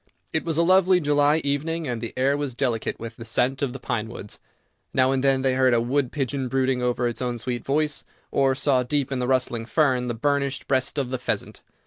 [0.33, 3.71] It was a lovely July evening, and the air was delicate with the scent of
[3.71, 4.39] the pinewoods.
[4.95, 8.55] Now and then they heard a wood pigeon brooding over its own sweet voice, or
[8.55, 11.61] saw, deep in the rustling fern, the burnished breast of the pheasant.